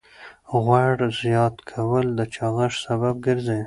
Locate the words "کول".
1.71-2.05